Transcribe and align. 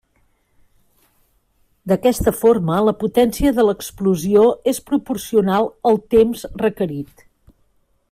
D'aquesta 1.91 2.33
forma, 2.39 2.79
la 2.87 2.95
potència 3.03 3.53
de 3.59 3.67
l'explosió 3.69 4.49
és 4.75 4.83
proporcional 4.91 5.73
al 5.93 6.05
temps 6.17 6.49
requerit. 6.67 7.27